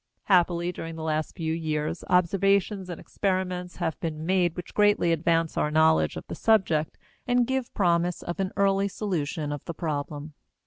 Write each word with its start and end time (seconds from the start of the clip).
Happily, 0.23 0.71
during 0.71 0.95
the 0.95 1.03
last 1.03 1.35
few 1.35 1.53
years, 1.53 2.03
observations 2.09 2.89
and 2.89 2.99
experiments 2.99 3.75
have 3.75 3.99
been 3.99 4.25
made 4.25 4.55
which 4.55 4.73
greatly 4.73 5.11
advance 5.11 5.57
our 5.57 5.69
knowledge 5.69 6.15
of 6.17 6.25
the 6.25 6.33
subject 6.33 6.97
and 7.27 7.45
give 7.45 7.71
promise 7.75 8.23
of 8.23 8.39
an 8.39 8.51
early 8.57 8.87
solution 8.87 9.51
of 9.51 9.63
the 9.65 9.75
problem. 9.75 10.33